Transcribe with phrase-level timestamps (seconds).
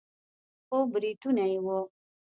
[0.67, 1.79] خو برېتونه يې وو.